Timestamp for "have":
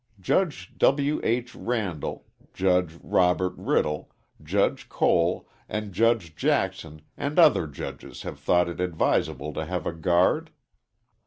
8.23-8.39, 9.63-9.85